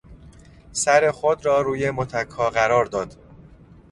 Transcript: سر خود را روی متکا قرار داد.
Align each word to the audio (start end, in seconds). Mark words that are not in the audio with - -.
سر 0.71 1.11
خود 1.11 1.45
را 1.45 1.61
روی 1.61 1.91
متکا 1.91 2.49
قرار 2.49 2.85
داد. 2.85 3.15